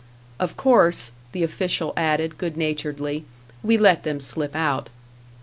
[0.39, 3.23] "Of course," the official added, good naturedly,
[3.61, 4.89] "we let them slip out."